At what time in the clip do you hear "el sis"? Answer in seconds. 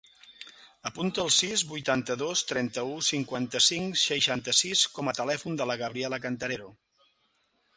1.23-1.63